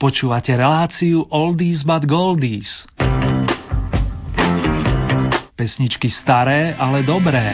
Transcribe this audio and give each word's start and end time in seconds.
Počúvate 0.00 0.56
reláciu 0.56 1.28
Oldies 1.28 1.84
but 1.84 2.08
Goldies. 2.08 2.88
Pesničky 5.52 6.08
staré, 6.08 6.72
ale 6.72 7.04
dobré. 7.04 7.52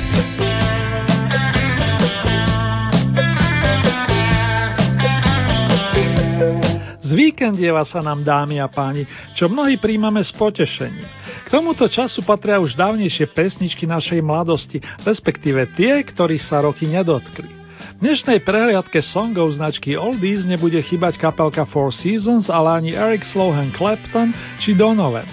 Z 7.03 7.11
víkendieva 7.11 7.83
sa 7.83 7.99
nám, 7.99 8.23
dámy 8.23 8.63
a 8.63 8.71
páni, 8.71 9.11
čo 9.35 9.51
mnohí 9.51 9.83
príjmame 9.83 10.23
s 10.23 10.31
potešením. 10.31 11.03
K 11.43 11.49
tomuto 11.51 11.91
času 11.91 12.23
patria 12.23 12.63
už 12.63 12.79
dávnejšie 12.79 13.27
pesničky 13.27 13.91
našej 13.91 14.23
mladosti, 14.23 14.79
respektíve 15.03 15.75
tie, 15.75 15.99
ktorých 15.99 16.47
sa 16.47 16.63
roky 16.63 16.87
nedotkli. 16.87 17.66
V 17.87 18.03
dnešnej 18.03 18.43
prehliadke 18.43 18.99
songov 18.99 19.55
značky 19.55 19.95
Oldies 19.95 20.43
nebude 20.43 20.83
chýbať 20.83 21.23
kapelka 21.23 21.63
Four 21.71 21.95
Seasons, 21.95 22.51
ale 22.51 22.83
ani 22.83 22.91
Eric 22.99 23.23
Slohan 23.23 23.71
Clapton 23.71 24.35
či 24.59 24.75
Donovan. 24.75 25.27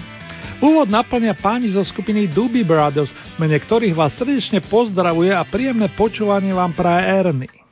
Úvod 0.61 0.87
naplňa 0.87 1.33
páni 1.41 1.73
zo 1.73 1.81
skupiny 1.81 2.29
Doobie 2.29 2.61
Brothers, 2.61 3.09
mene 3.41 3.57
ktorých 3.57 3.97
vás 3.97 4.13
srdečne 4.13 4.61
pozdravuje 4.69 5.33
a 5.33 5.41
príjemné 5.43 5.89
počúvanie 5.97 6.53
vám 6.53 6.77
praje 6.77 7.03
Ernie. 7.09 7.62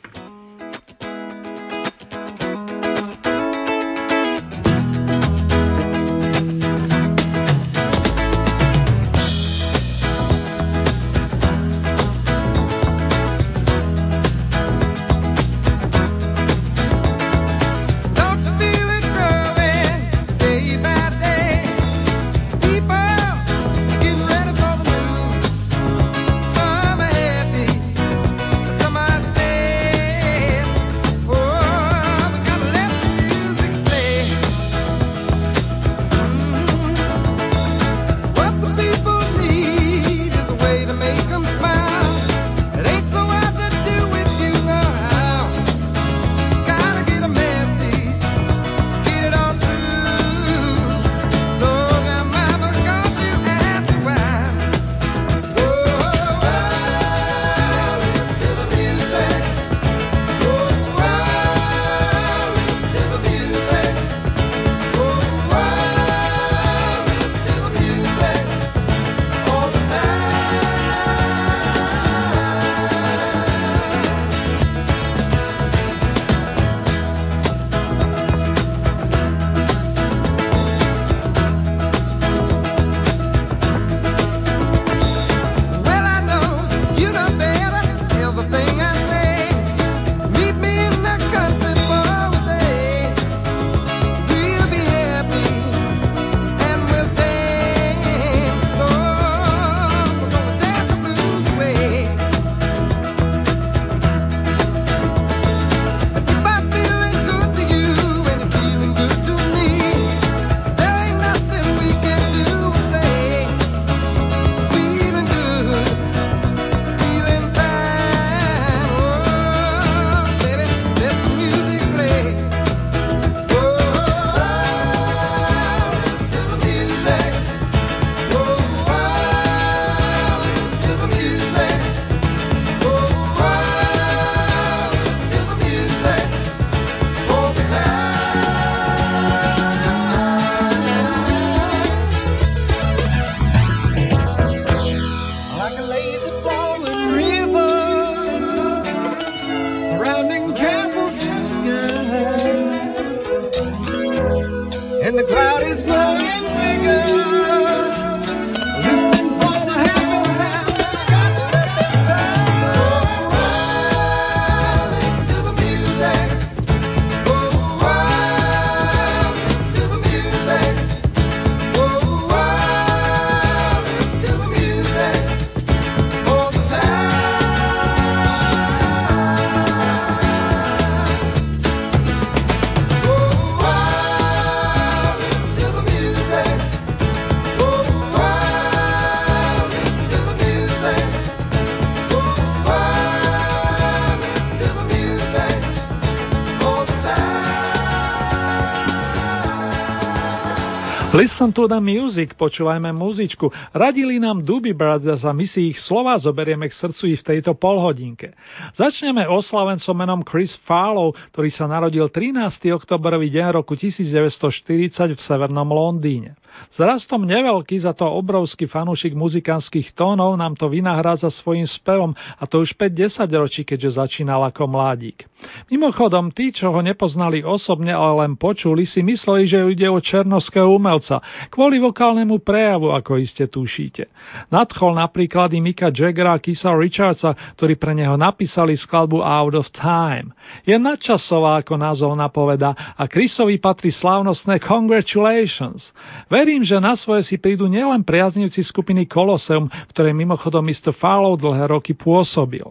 The 201.42 201.82
music, 201.82 202.38
počúvajme 202.38 202.94
muzičku. 202.94 203.50
Radili 203.74 204.22
nám 204.22 204.46
Doobie 204.46 204.78
Brothers 204.78 205.26
a 205.26 205.34
my 205.34 205.50
si 205.50 205.74
ich 205.74 205.82
slova 205.82 206.14
zoberieme 206.22 206.70
k 206.70 206.78
srdcu 206.78 207.04
i 207.10 207.16
v 207.18 207.24
tejto 207.34 207.58
polhodinke. 207.58 208.38
Začneme 208.78 209.26
oslavencom 209.26 209.96
menom 209.98 210.22
Chris 210.22 210.54
Farlow, 210.70 211.18
ktorý 211.34 211.50
sa 211.50 211.66
narodil 211.66 212.06
13. 212.14 212.70
oktobrový 212.78 213.34
deň 213.34 213.58
roku 213.58 213.74
1940 213.74 215.18
v 215.18 215.22
severnom 215.26 215.66
Londýne. 215.66 216.38
S 216.70 216.78
rastom 216.78 217.26
neveľký, 217.26 217.80
za 217.82 217.98
to 217.98 218.06
obrovský 218.06 218.70
fanúšik 218.70 219.18
muzikánskych 219.18 219.98
tónov 219.98 220.38
nám 220.38 220.54
to 220.54 220.70
vynahrádza 220.70 221.34
svojim 221.34 221.66
spevom 221.66 222.14
a 222.14 222.44
to 222.46 222.62
už 222.62 222.78
5-10 222.78 223.26
ročí, 223.34 223.62
keďže 223.66 223.98
začínal 223.98 224.46
ako 224.46 224.70
mladík. 224.70 225.26
Mimochodom, 225.74 226.30
tí, 226.30 226.54
čo 226.54 226.70
ho 226.70 226.86
nepoznali 226.86 227.42
osobne, 227.42 227.96
ale 227.96 228.28
len 228.28 228.38
počuli, 228.38 228.86
si 228.86 229.02
mysleli, 229.02 229.50
že 229.50 229.64
ide 229.74 229.90
o 229.90 229.98
černovského 229.98 230.70
umelca, 230.70 231.24
kvôli 231.54 231.78
vokálnemu 231.82 232.42
prejavu, 232.42 232.92
ako 232.96 233.20
iste 233.20 233.48
tušíte. 233.48 234.08
Nadchol 234.50 234.98
napríklad 234.98 235.52
i 235.56 235.60
Mika 235.60 235.92
Jaggera 235.92 236.36
a 236.36 236.42
Kisa 236.42 236.74
Richardsa, 236.74 237.36
ktorí 237.60 237.76
pre 237.76 237.94
neho 237.94 238.16
napísali 238.16 238.74
skladbu 238.74 239.22
Out 239.22 239.56
of 239.56 239.68
Time. 239.76 240.34
Je 240.64 240.76
nadčasová, 240.76 241.62
ako 241.62 241.78
názov 241.78 242.12
napoveda, 242.16 242.74
a 242.96 243.04
Chrisovi 243.06 243.60
patrí 243.60 243.92
slávnostné 243.92 244.62
Congratulations. 244.64 245.94
Verím, 246.32 246.64
že 246.64 246.80
na 246.80 246.96
svoje 246.96 247.28
si 247.28 247.36
prídu 247.38 247.68
nielen 247.68 248.02
priaznivci 248.02 248.64
skupiny 248.64 249.06
Colosseum, 249.06 249.68
v 249.68 249.92
ktorej 249.92 250.16
mimochodom 250.16 250.64
Mr. 250.64 250.96
Farlow 250.96 251.36
dlhé 251.36 251.70
roky 251.70 251.92
pôsobil. 251.92 252.66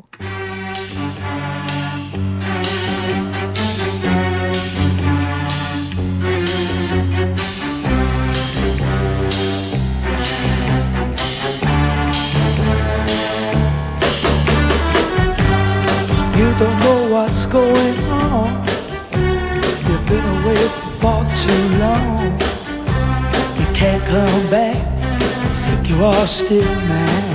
Are 26.21 26.27
still 26.27 26.75
mine. 26.85 27.33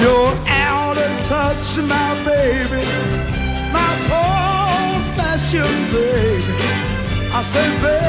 You're 0.00 0.36
out 0.46 0.96
of 0.96 1.10
touch, 1.26 1.66
my 1.82 2.14
baby, 2.22 2.86
my 3.74 3.92
old 4.06 5.02
fashioned 5.18 5.90
baby. 5.90 6.62
I 7.34 7.42
say, 7.52 7.68
baby, 7.82 8.07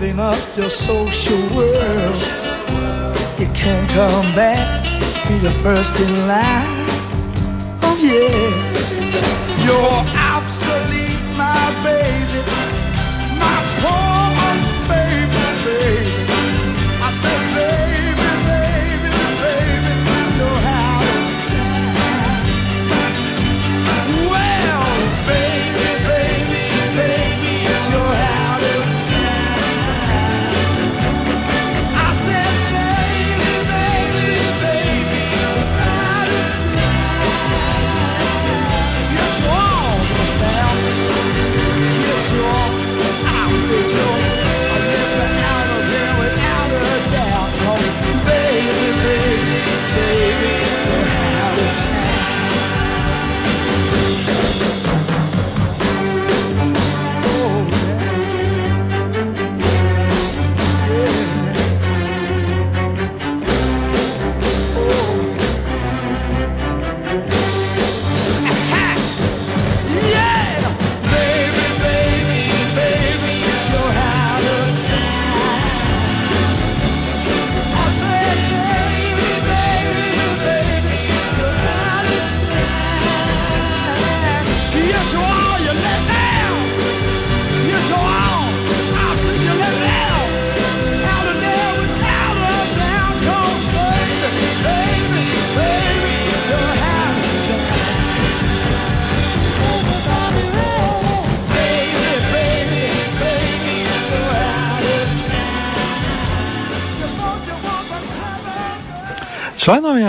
giving 0.00 0.18
up 0.18 0.56
your 0.56 0.70
social 0.70 1.54
world. 1.54 2.16
You 3.38 3.46
can't 3.52 3.86
come 3.92 4.34
back, 4.34 4.80
be 5.28 5.36
the 5.38 5.52
first 5.62 5.92
in 6.00 6.26
line. 6.26 6.88
Oh 7.82 7.96
yeah, 8.00 9.60
you're 9.60 10.29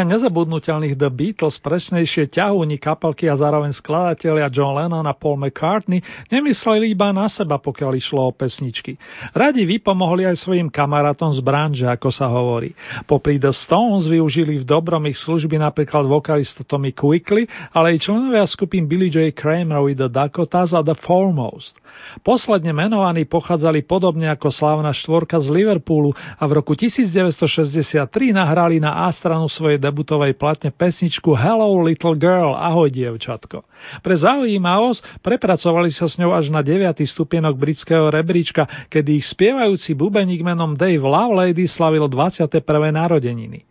Členovia 0.02 0.18
nezabudnutelných 0.18 0.98
The 0.98 1.14
Beatles, 1.14 1.62
presnejšie 1.62 2.34
ťahúni 2.34 2.82
kapelky 2.82 3.30
a 3.30 3.38
zároveň 3.38 3.70
skladatelia 3.70 4.50
John 4.50 4.74
Lennon 4.74 5.06
a 5.06 5.14
Paul 5.14 5.38
McCartney 5.38 6.02
nemysleli 6.34 6.90
iba 6.90 7.14
na 7.14 7.30
seba, 7.30 7.62
pokiaľ 7.62 8.02
išlo 8.02 8.26
o 8.26 8.34
pesničky. 8.34 8.98
Radi 9.38 9.62
vypomohli 9.62 10.26
aj 10.26 10.42
svojim 10.42 10.74
kamarátom 10.74 11.30
z 11.38 11.46
branže, 11.46 11.86
ako 11.86 12.10
sa 12.10 12.26
hovorí. 12.34 12.74
Popri 13.06 13.38
The 13.38 13.54
Stones 13.54 14.10
využili 14.10 14.58
v 14.58 14.66
dobrom 14.66 15.06
ich 15.06 15.22
služby 15.22 15.62
napríklad 15.62 16.10
vokalista 16.10 16.66
Tommy 16.66 16.98
Quickly, 16.98 17.46
ale 17.70 17.94
aj 17.94 18.10
členovia 18.10 18.50
skupín 18.50 18.90
Billy 18.90 19.14
J. 19.14 19.38
Kramerovi 19.38 19.94
The 19.94 20.10
Dakotas 20.10 20.74
a 20.74 20.82
The 20.82 20.98
Foremost. 20.98 21.78
Posledne 22.26 22.74
menovaní 22.74 23.30
pochádzali 23.30 23.86
podobne 23.86 24.34
ako 24.34 24.50
slávna 24.50 24.92
štvorka 24.92 25.38
z 25.38 25.48
Liverpoolu 25.54 26.12
a 26.16 26.44
v 26.50 26.52
roku 26.58 26.74
1963 26.74 28.10
nahrali 28.34 28.82
na 28.82 29.06
A 29.06 29.14
stranu 29.14 29.46
svojej 29.46 29.78
debutovej 29.92 30.40
platne 30.40 30.72
pesničku 30.72 31.36
Hello 31.36 31.76
Little 31.84 32.16
Girl, 32.16 32.56
ahoj 32.56 32.88
dievčatko. 32.88 33.68
Pre 34.00 34.16
zaujímavosť 34.16 35.20
prepracovali 35.20 35.92
sa 35.92 36.08
s 36.08 36.16
ňou 36.16 36.32
až 36.32 36.48
na 36.48 36.64
9. 36.64 36.96
stupienok 37.04 37.60
britského 37.60 38.08
rebríčka, 38.08 38.88
kedy 38.88 39.20
ich 39.20 39.28
spievajúci 39.28 39.92
bubeník 39.92 40.40
menom 40.48 40.80
Dave 40.80 41.04
Lovelady 41.04 41.68
slavil 41.68 42.08
21. 42.08 42.64
narodeniny. 42.96 43.68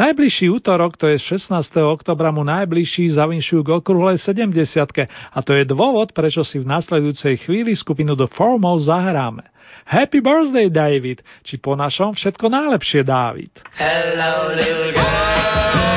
Najbližší 0.00 0.48
útorok, 0.48 0.96
to 0.96 1.12
je 1.12 1.20
16. 1.20 1.52
oktobra, 1.84 2.32
mu 2.32 2.40
najbližší 2.40 3.20
zavinšujú 3.20 3.60
k 3.68 3.70
okrúhlej 3.84 4.16
70 4.16 4.56
a 5.04 5.38
to 5.44 5.52
je 5.52 5.68
dôvod, 5.68 6.16
prečo 6.16 6.40
si 6.40 6.56
v 6.56 6.64
nasledujúcej 6.64 7.44
chvíli 7.44 7.76
skupinu 7.76 8.16
The 8.16 8.30
Foremost 8.32 8.88
zahráme. 8.88 9.44
Happy 9.84 10.24
birthday, 10.24 10.72
David, 10.72 11.20
či 11.44 11.60
po 11.60 11.76
našom 11.76 12.16
všetko 12.16 12.48
najlepšie, 12.48 13.04
Dávid. 13.04 13.52
Hello, 13.76 14.56
little 14.56 14.90
girl. 14.96 15.93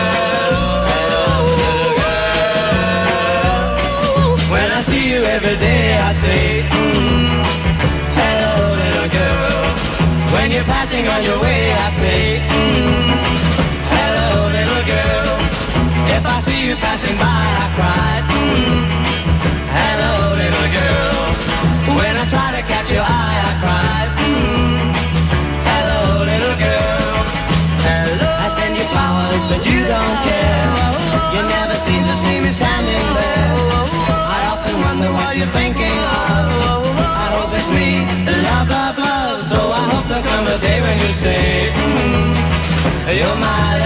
You're 43.13 43.35
my 43.37 43.76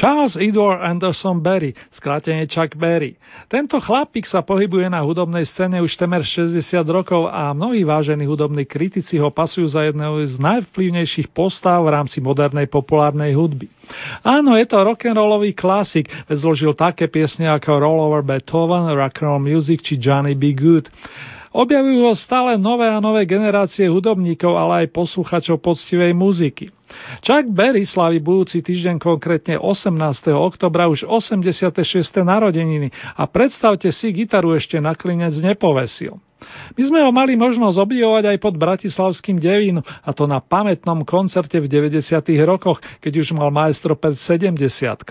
Charles 0.00 0.32
Edward 0.40 0.80
Anderson 0.80 1.44
Berry, 1.44 1.76
skrátenie 1.92 2.48
Chuck 2.48 2.72
Berry. 2.72 3.20
Tento 3.52 3.76
chlapík 3.76 4.24
sa 4.24 4.40
pohybuje 4.40 4.88
na 4.88 5.04
hudobnej 5.04 5.44
scéne 5.44 5.76
už 5.84 5.92
temer 5.92 6.24
60 6.24 6.56
rokov 6.88 7.28
a 7.28 7.52
mnohí 7.52 7.84
vážení 7.84 8.24
hudobní 8.24 8.64
kritici 8.64 9.20
ho 9.20 9.28
pasujú 9.28 9.68
za 9.68 9.84
jedného 9.84 10.24
z 10.24 10.40
najvplyvnejších 10.40 11.28
postav 11.36 11.84
v 11.84 11.92
rámci 11.92 12.24
modernej 12.24 12.64
populárnej 12.64 13.36
hudby. 13.36 13.68
Áno, 14.24 14.56
je 14.56 14.64
to 14.64 14.80
rock'n'rollový 14.80 15.52
klasik, 15.52 16.08
zložil 16.32 16.72
také 16.72 17.04
piesne 17.04 17.52
ako 17.52 17.68
Roll 17.76 18.00
Over 18.00 18.24
Beethoven, 18.24 18.88
Rock 18.96 19.20
Music 19.36 19.84
či 19.84 20.00
Johnny 20.00 20.32
Be 20.32 20.56
Good. 20.56 20.88
Objavujú 21.50 22.06
ho 22.06 22.14
stále 22.14 22.54
nové 22.54 22.86
a 22.86 23.02
nové 23.02 23.26
generácie 23.26 23.90
hudobníkov, 23.90 24.54
ale 24.54 24.86
aj 24.86 24.94
posluchačov 24.94 25.58
poctivej 25.58 26.14
muziky. 26.14 26.70
Chuck 27.26 27.50
Berry 27.50 27.82
slaví 27.82 28.22
budúci 28.22 28.62
týždeň 28.62 29.02
konkrétne 29.02 29.58
18. 29.58 29.90
oktobra 30.30 30.86
už 30.86 31.10
86. 31.10 31.74
narodeniny 32.22 32.94
a 33.18 33.26
predstavte 33.26 33.90
si, 33.90 34.14
gitaru 34.14 34.54
ešte 34.54 34.78
na 34.78 34.94
klinec 34.94 35.34
nepovesil. 35.42 36.22
My 36.78 36.82
sme 36.86 36.98
ho 37.02 37.10
mali 37.10 37.34
možnosť 37.34 37.76
obdivovať 37.82 38.24
aj 38.30 38.38
pod 38.38 38.54
Bratislavským 38.54 39.42
devínu, 39.42 39.82
a 39.82 40.10
to 40.14 40.30
na 40.30 40.38
pamätnom 40.38 41.02
koncerte 41.02 41.58
v 41.58 41.66
90. 41.66 42.00
rokoch, 42.46 42.78
keď 43.02 43.12
už 43.26 43.34
mal 43.34 43.50
maestro 43.50 43.98
pred 43.98 44.14
70 44.14 45.02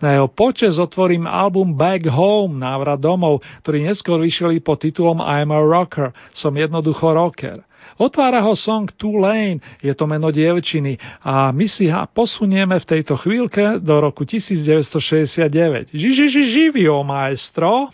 Na 0.00 0.16
jeho 0.16 0.28
počes 0.30 0.76
otvorím 0.80 1.28
album 1.28 1.74
Back 1.74 2.06
Home, 2.10 2.60
návrat 2.60 3.00
domov, 3.00 3.44
ktorý 3.64 3.86
neskôr 3.86 4.18
vyšiel 4.20 4.56
pod 4.62 4.82
titulom 4.82 5.20
I'm 5.22 5.52
a 5.52 5.60
Rocker, 5.60 6.12
som 6.32 6.54
jednoducho 6.54 7.12
rocker. 7.12 7.62
Otvára 7.96 8.44
ho 8.44 8.52
song 8.52 8.92
Too 8.92 9.16
Lane, 9.16 9.64
je 9.80 9.94
to 9.96 10.04
meno 10.04 10.28
dievčiny 10.28 11.00
a 11.24 11.48
my 11.48 11.64
si 11.64 11.88
ha 11.88 12.04
posunieme 12.04 12.76
v 12.76 12.88
tejto 12.98 13.16
chvíľke 13.16 13.80
do 13.80 13.94
roku 14.04 14.28
1969. 14.28 15.96
Ži, 15.96 16.10
ži, 16.12 16.26
ži, 16.28 16.42
živio, 16.44 17.00
maestro! 17.00 17.88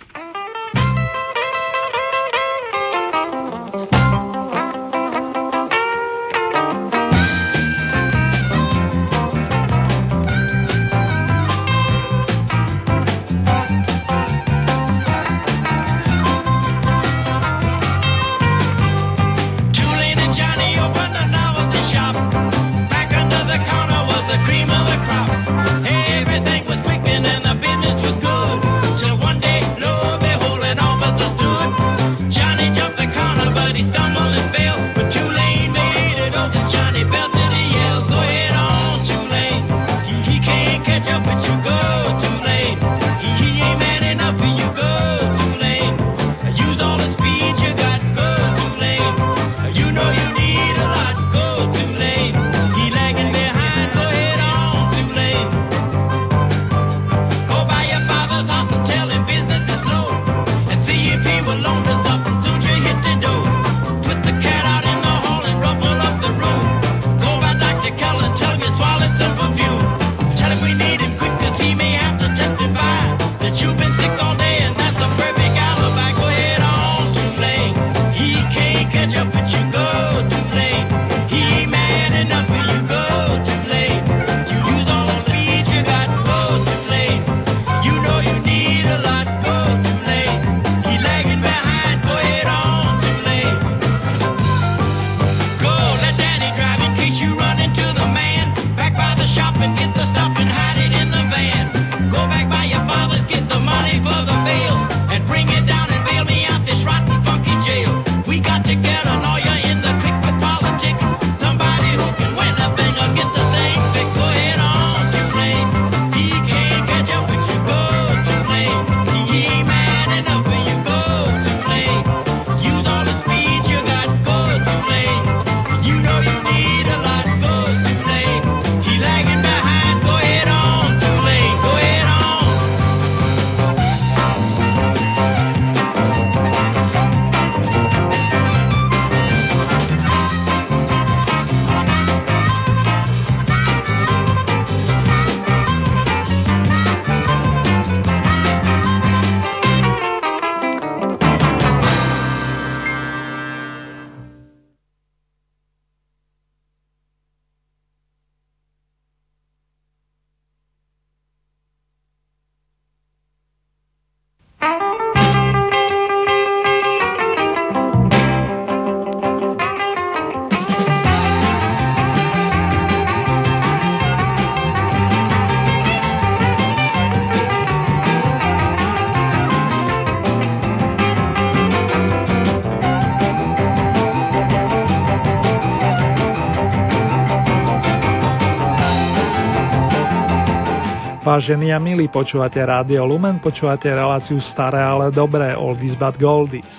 Vážení 191.43 191.75
a 191.75 191.83
milí, 191.83 192.07
počúvate 192.07 192.63
Rádio 192.63 193.03
Lumen, 193.03 193.43
počúvate 193.43 193.91
reláciu 193.91 194.39
Staré, 194.39 194.79
ale 194.79 195.11
dobré, 195.11 195.59
Oldies 195.59 195.99
but 195.99 196.15
Goldies. 196.15 196.71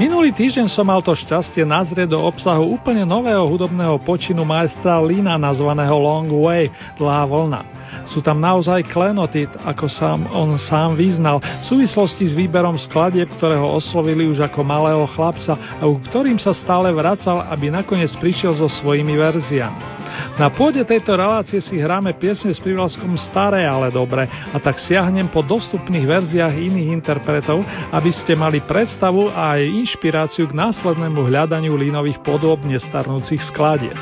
Minulý 0.00 0.32
týždeň 0.32 0.64
som 0.72 0.88
mal 0.88 1.04
to 1.04 1.12
šťastie 1.12 1.68
nazrieť 1.68 2.16
do 2.16 2.24
obsahu 2.24 2.72
úplne 2.72 3.04
nového 3.04 3.44
hudobného 3.44 4.00
počinu 4.00 4.48
majstra 4.48 4.96
Lina 5.04 5.36
nazvaného 5.36 5.92
Long 6.00 6.32
Way, 6.32 6.72
dlhá 6.96 7.28
vlna. 7.28 7.81
Sú 8.08 8.24
tam 8.24 8.42
naozaj 8.42 8.88
klenoty, 8.90 9.46
ako 9.62 9.86
sám 9.86 10.20
on 10.32 10.58
sám 10.58 10.98
vyznal, 10.98 11.38
v 11.38 11.64
súvislosti 11.64 12.24
s 12.28 12.34
výberom 12.34 12.76
skladieb, 12.76 13.30
ktoré 13.38 13.56
ho 13.56 13.78
oslovili 13.78 14.26
už 14.26 14.42
ako 14.44 14.60
malého 14.66 15.06
chlapca 15.12 15.54
a 15.78 15.84
u 15.86 16.00
ktorým 16.00 16.36
sa 16.36 16.56
stále 16.56 16.90
vracal, 16.90 17.44
aby 17.48 17.70
nakoniec 17.70 18.10
prišiel 18.18 18.56
so 18.56 18.66
svojimi 18.66 19.14
verziami. 19.16 20.02
Na 20.36 20.52
pôde 20.52 20.80
tejto 20.84 21.16
relácie 21.16 21.60
si 21.60 21.80
hráme 21.80 22.12
piesne 22.16 22.52
s 22.52 22.60
prívlaskom 22.60 23.16
Staré, 23.16 23.64
ale 23.64 23.88
dobre 23.88 24.28
a 24.28 24.56
tak 24.60 24.80
siahnem 24.80 25.28
po 25.28 25.40
dostupných 25.40 26.04
verziách 26.04 26.52
iných 26.52 26.92
interpretov, 26.92 27.64
aby 27.92 28.10
ste 28.12 28.36
mali 28.36 28.60
predstavu 28.64 29.32
a 29.32 29.56
aj 29.56 29.72
inšpiráciu 29.72 30.48
k 30.48 30.56
následnému 30.56 31.20
hľadaniu 31.20 31.76
línových 31.76 32.20
podob 32.20 32.64
nestarnúcich 32.64 33.40
skladieb. 33.52 33.96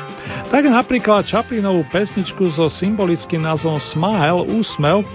Tak 0.51 0.63
napríklad 0.67 1.27
Chaplinovú 1.27 1.87
pesničku 1.87 2.51
so 2.51 2.67
symbolickým 2.67 3.43
názvom 3.43 3.79
Smile, 3.79 4.43
úsmev, 4.51 5.07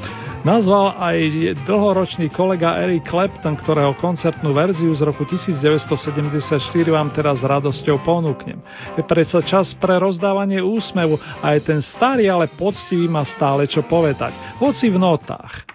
Nazval 0.47 0.95
aj 1.03 1.19
dlhoročný 1.67 2.31
kolega 2.31 2.79
Eric 2.79 3.11
Clapton, 3.11 3.59
ktorého 3.59 3.99
koncertnú 3.99 4.55
verziu 4.55 4.95
z 4.95 5.03
roku 5.03 5.27
1974 5.27 6.39
vám 6.87 7.11
teraz 7.11 7.43
s 7.43 7.49
radosťou 7.51 7.99
ponúknem. 8.07 8.63
Je 8.95 9.03
predsa 9.03 9.43
čas 9.43 9.75
pre 9.75 9.99
rozdávanie 9.99 10.63
úsmevu 10.63 11.19
a 11.43 11.51
aj 11.51 11.67
ten 11.67 11.83
starý, 11.83 12.31
ale 12.31 12.47
poctivý 12.47 13.11
má 13.11 13.27
stále 13.27 13.67
čo 13.67 13.83
povedať, 13.91 14.39
hoci 14.63 14.87
v 14.87 15.03
notách. 15.03 15.67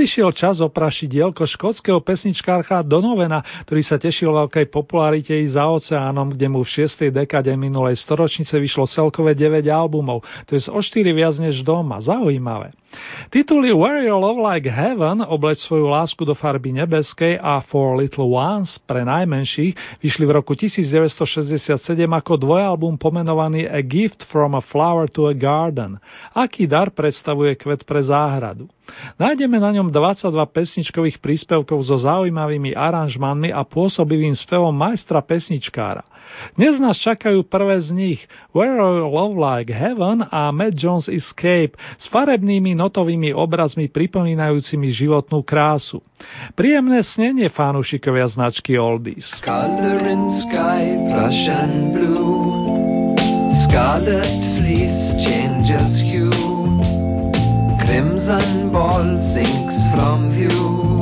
Nadišiel 0.00 0.32
čas 0.32 0.64
oprašiť 0.64 1.12
dielko 1.12 1.44
škótskeho 1.44 2.00
pesničkárcha 2.00 2.80
Donovena, 2.80 3.44
ktorý 3.68 3.84
sa 3.84 4.00
tešil 4.00 4.32
veľkej 4.32 4.72
popularite 4.72 5.36
i 5.36 5.44
za 5.44 5.68
oceánom, 5.68 6.32
kde 6.32 6.48
mu 6.48 6.64
v 6.64 6.88
6. 6.88 7.12
dekade 7.12 7.52
minulej 7.52 8.00
storočnice 8.00 8.56
vyšlo 8.56 8.88
celkové 8.88 9.36
9 9.36 9.60
albumov, 9.68 10.24
to 10.48 10.56
je 10.56 10.72
o 10.72 10.80
4 10.80 11.04
viac 11.12 11.36
než 11.36 11.60
doma. 11.60 12.00
Zaujímavé. 12.00 12.72
Tituly 13.30 13.70
Where 13.70 14.02
Your 14.02 14.18
Love 14.18 14.42
Like 14.42 14.66
Heaven, 14.66 15.22
obleť 15.22 15.62
svoju 15.62 15.86
lásku 15.86 16.26
do 16.26 16.34
farby 16.34 16.74
nebeskej 16.74 17.38
a 17.38 17.62
For 17.62 17.94
Little 17.94 18.26
Ones 18.26 18.82
pre 18.82 19.06
najmenších 19.06 20.02
vyšli 20.02 20.24
v 20.26 20.32
roku 20.34 20.58
1967 20.58 21.70
ako 22.10 22.32
dvojalbum 22.34 22.98
pomenovaný 22.98 23.70
A 23.70 23.78
Gift 23.86 24.26
from 24.26 24.58
a 24.58 24.62
Flower 24.62 25.06
to 25.06 25.30
a 25.30 25.34
Garden. 25.34 26.02
Aký 26.34 26.66
dar 26.66 26.90
predstavuje 26.90 27.54
kvet 27.54 27.86
pre 27.86 28.02
záhradu? 28.02 28.66
Nájdeme 29.16 29.62
na 29.62 29.70
ňom 29.70 29.94
22 29.94 30.34
pesničkových 30.50 31.22
príspevkov 31.22 31.78
so 31.86 31.94
zaujímavými 31.94 32.74
aranžmanmi 32.74 33.54
a 33.54 33.62
pôsobivým 33.62 34.34
spevom 34.34 34.74
majstra 34.74 35.22
pesničkára. 35.22 36.02
Dnes 36.54 36.78
nás 36.78 36.98
čakajú 36.98 37.42
prvé 37.46 37.78
z 37.82 37.90
nich 37.94 38.20
Where 38.54 38.78
Your 38.78 39.10
Love 39.10 39.36
Like 39.38 39.70
Heaven 39.70 40.26
a 40.30 40.50
Matt 40.54 40.78
Jones 40.78 41.06
Escape 41.10 41.74
s 41.98 42.06
farebnými 42.10 42.74
notovými 42.80 43.36
obrazmi 43.36 43.92
pripomínajúcimi 43.92 44.88
životnú 44.88 45.44
krásu. 45.44 46.00
Príjemné 46.56 47.04
snenie 47.04 47.52
fanúšikovia 47.52 48.24
značky 48.32 48.80
Oldies. 48.80 49.28
Color 49.44 50.00
in 50.08 50.24
sky, 50.48 50.96
Prussian 51.12 51.92
blue 51.92 52.40
Scarlet 53.68 54.40
fleece 54.56 55.12
changes 55.20 55.92
hue 56.08 56.32
crimson 57.84 58.72
ball 58.72 59.18
sinks 59.34 59.76
from 59.92 60.30
view. 60.30 60.99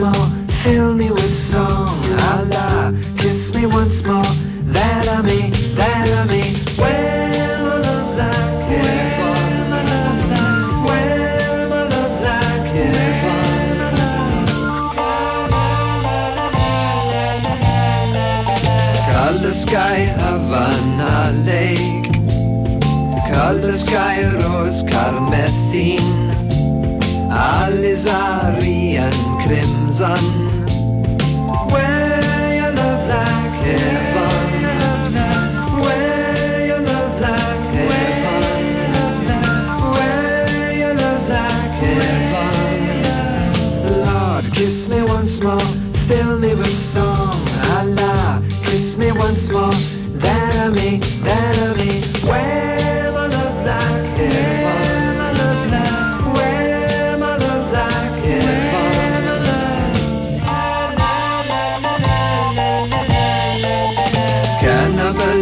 More, 0.00 0.32
fill 0.64 0.94
me 0.94 1.10
with 1.10 1.36
song. 1.52 2.00
Allah, 2.16 2.92
kiss 3.20 3.52
me 3.54 3.66
once 3.66 4.00
more, 4.04 4.24
that 4.72 5.06
I 5.06 5.20
may, 5.20 5.50
that 5.76 6.08
I 6.08 6.24
may. 6.24 6.56
My 6.80 6.88
love 7.68 8.16
like 8.16 8.64
my 11.68 11.84
love 11.84 12.16
like 12.24 12.72
heaven. 12.72 13.44
Color 19.12 19.54
sky, 19.68 20.08
Havana 20.16 21.36
Lake. 21.44 22.08
Color 23.28 23.76
sky, 23.84 24.24
rose 24.40 24.80
carmethine. 24.88 26.09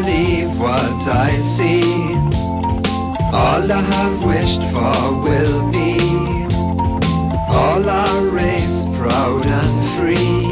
Believe 0.08 0.58
what 0.58 1.04
I 1.06 1.30
see? 1.56 1.82
All 3.30 3.70
I 3.70 3.82
have 3.92 4.16
wished 4.24 4.64
for 4.72 5.20
will 5.20 5.70
be. 5.70 5.98
All 7.50 7.84
our 7.88 8.30
race 8.30 8.86
proud 8.98 9.44
and 9.44 10.00
free. 10.00 10.47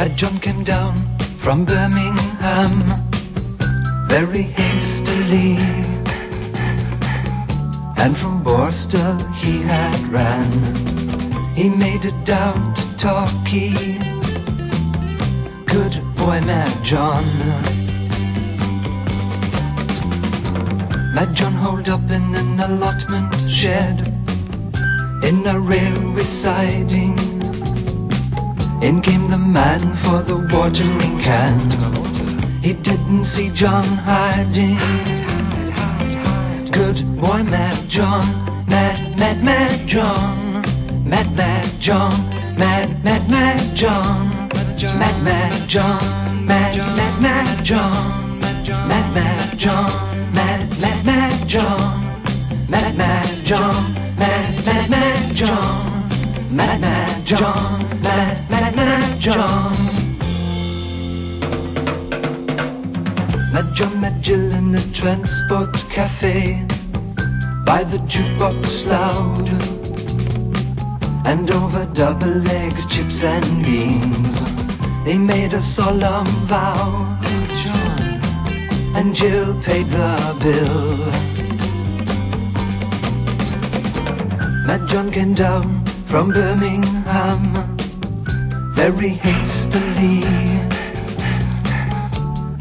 Mad 0.00 0.16
John 0.16 0.40
came 0.40 0.64
down 0.64 0.96
from 1.44 1.66
Birmingham 1.66 2.80
very 4.08 4.44
hastily, 4.44 5.60
and 8.00 8.16
from 8.16 8.42
Borstal 8.42 9.20
he 9.44 9.60
had 9.60 10.10
ran. 10.10 11.52
He 11.54 11.68
made 11.68 12.06
it 12.06 12.16
down 12.24 12.72
to 12.76 12.82
Torquay. 12.96 14.00
Good 15.68 15.92
boy, 16.16 16.40
Mad 16.48 16.82
John. 16.88 17.26
Mad 21.14 21.36
John 21.36 21.52
holed 21.52 21.88
up 21.88 22.10
in 22.10 22.34
an 22.34 22.58
allotment 22.58 23.34
shed 23.60 24.00
in 25.22 25.46
a 25.46 25.60
railway 25.60 26.24
siding. 26.40 27.39
In 28.82 29.02
came 29.02 29.30
the 29.30 29.36
man 29.36 29.92
for 30.00 30.24
the 30.24 30.40
watering 30.56 31.20
can. 31.20 31.68
He 32.62 32.72
didn't 32.72 33.26
see 33.26 33.52
John 33.54 33.84
hiding. 33.84 34.80
Good 36.72 37.04
boy, 37.20 37.44
Mad 37.44 37.90
John. 37.90 38.24
Mad, 38.66 39.18
mad, 39.18 39.44
mad 39.44 39.86
John. 39.86 40.64
Mad, 41.04 41.28
mad 41.36 41.80
John. 41.82 42.24
Mad, 42.56 43.04
mad, 43.04 43.28
mad 43.28 43.76
John. 43.76 44.48
Mad, 44.48 45.22
mad 45.24 45.68
John. 45.68 46.46
Mad, 46.46 46.74
mad, 46.76 47.20
mad 47.20 47.64
John. 47.66 48.40
Mad, 48.40 49.12
mad 49.12 49.58
John. 49.58 50.32
Mad, 50.32 50.70
mad, 50.80 51.04
mad 51.04 51.48
John. 51.48 52.00
Mad, 52.70 52.96
mad 52.96 53.46
John. 53.46 53.92
Mad, 54.18 54.56
mad, 54.64 54.88
mad 54.88 55.36
John. 55.36 56.56
Mad, 56.56 56.80
mad 56.80 57.26
John. 57.26 57.86
Mad, 58.00 58.00
mad, 58.00 58.49
mad 58.49 58.49
John. 59.20 59.76
Mad 63.52 63.74
John 63.76 64.00
met 64.00 64.22
Jill 64.22 64.54
in 64.54 64.72
the 64.72 64.80
transport 64.96 65.76
cafe 65.94 66.64
by 67.66 67.84
the 67.84 68.00
jukebox 68.08 68.86
loud 68.88 69.44
and 71.28 71.50
over 71.50 71.84
double 71.92 72.48
eggs, 72.48 72.86
chips 72.88 73.20
and 73.22 73.62
beans. 73.62 74.40
They 75.04 75.18
made 75.18 75.52
a 75.52 75.60
solemn 75.60 76.48
vow, 76.48 77.20
and 78.96 79.14
Jill 79.14 79.60
paid 79.66 79.84
the 79.92 80.32
bill. 80.40 80.96
Mad 84.64 84.88
John 84.88 85.12
came 85.12 85.34
down 85.34 85.84
from 86.10 86.32
Birmingham 86.32 87.69
very 88.80 89.12
hastily, 89.12 90.24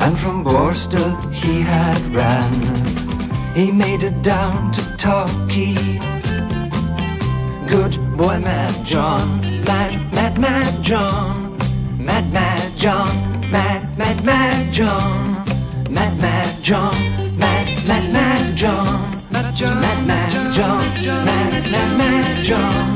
and 0.03 0.19
from 0.19 0.43
Borstal 0.43 1.15
he 1.31 1.61
had 1.63 2.13
ran. 2.13 3.55
He 3.55 3.71
made 3.71 4.03
it 4.03 4.21
down 4.21 4.73
to 4.75 4.81
Torquay. 4.99 5.79
Good 7.71 7.95
boy, 8.17 8.39
Mad 8.43 8.85
John, 8.85 9.63
mad, 9.63 10.11
mad, 10.11 10.37
mad 10.37 10.83
John, 10.83 11.57
mad, 12.03 12.33
mad 12.33 12.77
John, 12.77 13.49
mad, 13.49 13.97
mad, 13.97 14.25
mad 14.25 14.73
John, 14.73 15.45
mad, 15.89 16.19
mad 16.19 16.63
John, 16.65 17.39
mad, 17.39 17.87
mad, 17.87 18.11
mad 18.11 18.57
John, 18.57 19.23
mad, 19.31 19.55
mad, 19.55 20.05
mad 20.05 20.53
John, 20.53 21.25
mad, 21.25 21.63
mad, 21.71 21.97
mad 21.97 22.45
John, 22.45 22.88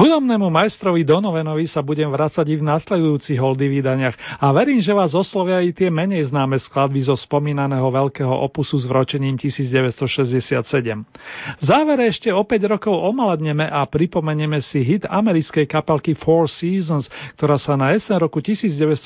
hudobnému 0.00 0.48
majstrovi 0.48 1.04
Donovenovi 1.04 1.68
sa 1.68 1.84
budem 1.84 2.08
vracať 2.08 2.48
i 2.48 2.56
v 2.56 2.64
nasledujúcich 2.64 3.36
holdy 3.36 3.68
vydaniach 3.68 4.40
a 4.40 4.48
verím, 4.56 4.80
že 4.80 4.96
vás 4.96 5.12
oslovia 5.12 5.60
i 5.60 5.76
tie 5.76 5.92
menej 5.92 6.32
známe 6.32 6.56
skladby 6.56 7.04
zo 7.04 7.12
spomínaného 7.12 7.84
veľkého 7.84 8.32
opusu 8.32 8.80
s 8.80 8.88
vročením 8.88 9.36
1967. 9.36 11.04
V 11.60 11.62
závere 11.62 12.08
ešte 12.08 12.32
o 12.32 12.40
5 12.40 12.72
rokov 12.72 12.96
omaladneme 12.96 13.68
a 13.68 13.84
pripomenieme 13.84 14.64
si 14.64 14.80
hit 14.80 15.04
americkej 15.04 15.68
kapelky 15.68 16.16
Four 16.16 16.48
Seasons, 16.48 17.12
ktorá 17.36 17.60
sa 17.60 17.76
na 17.76 17.92
jeseň 17.92 18.24
roku 18.24 18.40
1962 18.40 19.04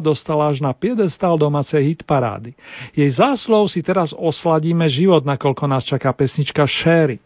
dostala 0.00 0.48
až 0.48 0.64
na 0.64 0.72
piedestal 0.72 1.36
domácej 1.36 1.92
hit 1.92 2.00
parády. 2.08 2.56
Jej 2.96 3.20
záslov 3.20 3.68
si 3.68 3.84
teraz 3.84 4.16
osladíme 4.16 4.88
život, 4.88 5.28
nakoľko 5.28 5.68
nás 5.68 5.84
čaká 5.84 6.08
pesnička 6.16 6.64
Sherry. 6.64 7.20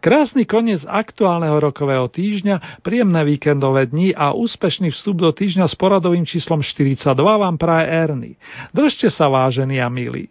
Krásny 0.00 0.46
koniec 0.48 0.86
aktuálneho 0.86 1.58
rokového 1.60 2.06
týždňa, 2.08 2.80
príjemné 2.80 3.22
víkendové 3.26 3.86
dni 3.90 4.14
a 4.14 4.32
úspešný 4.32 4.90
vstup 4.94 5.22
do 5.22 5.30
týždňa 5.32 5.66
s 5.66 5.74
poradovým 5.74 6.24
číslom 6.24 6.62
42 6.62 7.12
vám 7.16 7.56
praje 7.58 7.84
Erny. 7.90 8.32
Držte 8.70 9.10
sa 9.10 9.26
vážení 9.26 9.82
a 9.82 9.90
milí. 9.90 10.30